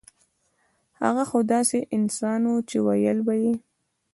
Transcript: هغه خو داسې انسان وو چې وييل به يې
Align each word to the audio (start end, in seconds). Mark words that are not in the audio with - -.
هغه 1.01 1.23
خو 1.29 1.39
داسې 1.53 1.77
انسان 1.97 2.41
وو 2.49 2.57
چې 2.69 2.77
وييل 2.87 3.19
به 3.25 3.33
يې 3.43 3.53